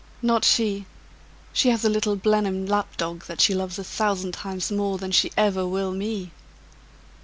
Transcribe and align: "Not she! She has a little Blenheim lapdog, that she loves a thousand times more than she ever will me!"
"Not 0.23 0.43
she! 0.43 0.87
She 1.53 1.69
has 1.69 1.85
a 1.85 1.89
little 1.89 2.15
Blenheim 2.15 2.65
lapdog, 2.65 3.25
that 3.25 3.39
she 3.39 3.53
loves 3.53 3.77
a 3.77 3.83
thousand 3.83 4.31
times 4.31 4.71
more 4.71 4.97
than 4.97 5.11
she 5.11 5.31
ever 5.37 5.67
will 5.67 5.91
me!" 5.91 6.31